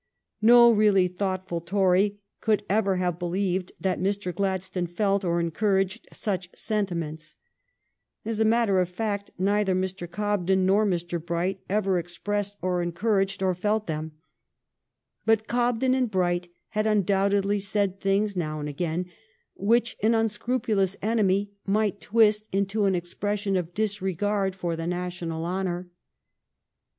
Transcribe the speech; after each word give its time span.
No 0.41 0.71
really 0.71 1.07
thoughtful 1.07 1.61
Tory 1.61 2.17
could 2.39 2.63
ever 2.67 2.95
have 2.95 3.19
believed 3.19 3.71
that 3.79 3.99
Mr. 4.01 4.33
Gladstone 4.33 4.87
felt 4.87 5.23
or 5.23 5.39
encouraged 5.39 6.07
such 6.11 6.49
senti 6.55 6.95
ments. 6.95 7.35
As 8.25 8.39
a 8.39 8.43
matter 8.43 8.79
of 8.79 8.89
fact, 8.89 9.29
neither 9.37 9.75
Mr. 9.75 10.09
Cobden 10.09 10.65
nor 10.65 10.87
Mr. 10.87 11.23
Bright 11.23 11.59
ever 11.69 11.99
expressed 11.99 12.57
or 12.63 12.81
encouraged 12.81 13.43
or 13.43 13.53
300 13.53 13.53
THE 13.53 13.59
STORY 13.59 13.75
OF 13.75 13.85
GLADSTONE'S 13.85 14.11
LIFE 14.11 14.11
felt 14.47 15.27
them. 15.27 15.27
But 15.27 15.47
Cobden 15.47 15.93
and 15.93 16.09
Bright 16.09 16.47
had 16.69 16.87
undoubt 16.87 17.33
edly 17.33 17.61
said 17.61 17.99
things 17.99 18.35
now 18.35 18.59
and 18.59 18.67
again 18.67 19.05
which 19.53 19.97
an 20.01 20.13
unscru 20.13 20.63
pulous 20.63 20.95
enemy 21.03 21.51
might 21.67 22.01
twist 22.01 22.49
into 22.51 22.85
an 22.85 22.95
expression 22.95 23.55
of 23.55 23.75
disregard 23.75 24.55
for 24.55 24.75
the 24.75 24.87
national 24.87 25.45
honor. 25.45 25.91